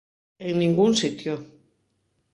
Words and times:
En 0.47 0.53
ningún 0.61 0.91
sitio. 1.01 1.33